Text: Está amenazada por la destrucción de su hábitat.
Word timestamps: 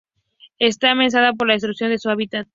Está 0.57 0.89
amenazada 0.89 1.33
por 1.33 1.45
la 1.45 1.53
destrucción 1.53 1.91
de 1.91 1.99
su 1.99 2.09
hábitat. 2.09 2.47